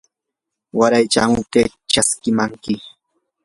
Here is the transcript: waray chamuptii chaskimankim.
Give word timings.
waray 0.77 1.05
chamuptii 1.13 1.73
chaskimankim. 1.91 2.79